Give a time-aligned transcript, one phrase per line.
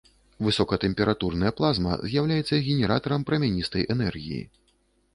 [0.45, 4.45] Высокатэмпературная плазма з'яўляецца генератарам прамяністай энергіі.